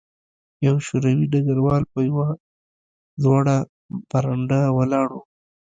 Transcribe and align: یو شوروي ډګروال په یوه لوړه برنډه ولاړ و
یو 0.65 0.75
شوروي 0.85 1.25
ډګروال 1.33 1.83
په 1.91 1.99
یوه 2.09 2.27
لوړه 3.23 3.57
برنډه 4.09 4.59
ولاړ 4.77 5.07
و 5.13 5.17